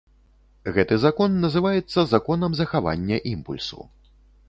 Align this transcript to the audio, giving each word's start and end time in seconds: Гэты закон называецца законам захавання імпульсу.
Гэты 0.77 0.97
закон 1.03 1.35
называецца 1.45 2.07
законам 2.17 2.59
захавання 2.63 3.23
імпульсу. 3.37 3.81